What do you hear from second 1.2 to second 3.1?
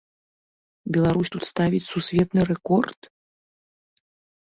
тут ставіць сусветны рэкорд!